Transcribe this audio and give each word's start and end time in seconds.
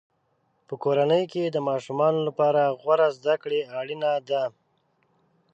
په 0.67 0.73
کورنۍ 0.83 1.23
کې 1.31 1.43
د 1.45 1.57
ماشومانو 1.69 2.19
لپاره 2.27 2.61
غوره 2.79 3.07
زده 3.17 3.35
کړه 3.41 3.59
اړینه 3.79 4.11
ده. 4.29 4.43